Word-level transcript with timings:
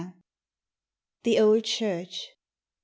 The 1.25 1.39
Old 1.39 1.63
Church. 1.63 2.31